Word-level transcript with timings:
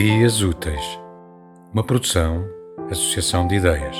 Ideias 0.00 0.42
Úteis, 0.42 0.80
uma 1.72 1.82
produção, 1.82 2.48
associação 2.88 3.48
de 3.48 3.56
ideias. 3.56 3.96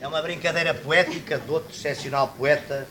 É 0.00 0.08
uma 0.08 0.20
brincadeira 0.20 0.74
poética 0.74 1.38
do 1.38 1.52
outro 1.52 1.72
excepcional 1.72 2.34
poeta, 2.36 2.88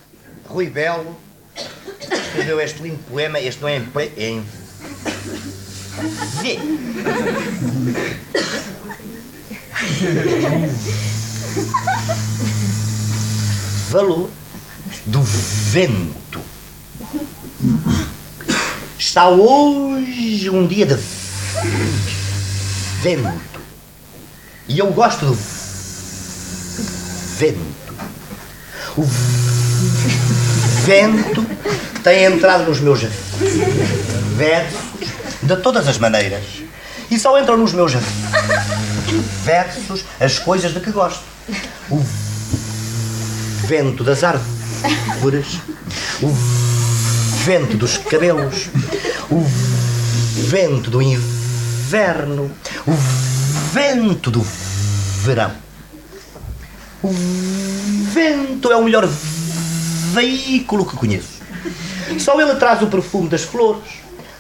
Rui 0.47 0.69
Belo, 0.69 1.17
que 1.53 2.15
escreveu 2.15 2.61
este 2.61 2.81
lindo 2.81 3.03
poema. 3.09 3.41
Este 3.41 3.61
não 3.61 3.67
é 3.67 3.75
em, 3.75 3.91
é 4.15 4.23
em. 4.23 4.45
Valor 13.91 14.29
do 15.05 15.21
vento. 15.21 16.41
Está 18.97 19.29
hoje 19.29 20.49
um 20.49 20.65
dia 20.67 20.85
de 20.85 20.97
vento. 23.01 23.61
E 24.67 24.79
eu 24.79 24.91
gosto 24.91 25.25
do 25.25 25.37
vento. 27.37 27.95
O 28.97 29.03
vento 30.85 31.45
tem 32.03 32.23
entrado 32.23 32.65
nos 32.65 32.79
meus 32.79 33.01
versos 34.35 34.79
de 35.41 35.55
todas 35.57 35.87
as 35.87 35.97
maneiras. 35.97 36.43
E 37.09 37.17
só 37.17 37.39
entram 37.39 37.57
nos 37.57 37.73
meus 37.73 37.93
versos 39.43 40.03
as 40.19 40.39
coisas 40.39 40.73
de 40.73 40.79
que 40.79 40.91
gosto. 40.91 41.23
O 41.89 42.03
vento 43.67 44.03
das 44.03 44.23
árvores, 44.23 44.56
o 46.21 46.29
vento 47.43 47.77
dos 47.77 47.97
cabelos, 47.97 48.69
o 49.29 49.43
vento 50.47 50.89
do 50.89 51.01
inverno, 51.01 52.51
o 52.85 52.91
vento 53.73 54.31
do 54.31 54.41
verão. 55.21 55.51
O 57.03 57.11
vento 58.13 58.71
é 58.71 58.75
o 58.75 58.83
melhor 58.83 59.07
veículo 60.13 60.85
que 60.85 60.95
conheço. 60.95 61.37
Só 62.19 62.39
ele 62.39 62.55
traz 62.55 62.81
o 62.81 62.87
perfume 62.87 63.29
das 63.29 63.43
flores. 63.43 63.83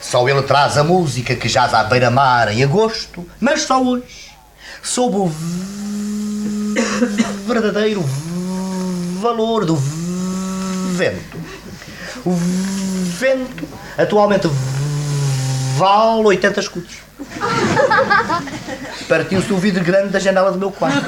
Só 0.01 0.27
ele 0.27 0.41
traz 0.43 0.77
a 0.77 0.83
música 0.83 1.35
que 1.35 1.49
jaz 1.49 1.73
à 1.73 1.83
beira-mar 1.83 2.51
em 2.51 2.63
agosto. 2.63 3.27
Mas 3.39 3.61
só 3.63 3.81
hoje 3.81 4.31
soube 4.81 5.17
o 5.17 5.31
verdadeiro 7.47 8.03
valor 9.21 9.65
do 9.65 9.75
vento. 10.97 11.37
O 12.25 12.35
vento 13.19 13.67
atualmente 13.97 14.49
vale 15.77 16.25
80 16.25 16.59
escudos. 16.59 16.97
Partiu-se 19.07 19.53
o 19.53 19.57
vidro 19.57 19.83
grande 19.83 20.09
da 20.09 20.19
janela 20.19 20.51
do 20.51 20.57
meu 20.57 20.71
quarto. 20.71 21.05